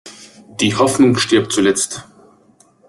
Die 0.59 0.75
Hoffnung 0.75 1.15
stirbt 1.15 1.51
zuletzt. 1.53 2.05